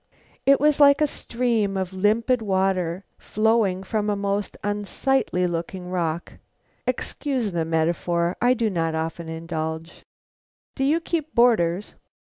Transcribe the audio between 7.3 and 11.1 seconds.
the metaphor; I do not often indulge. "Do you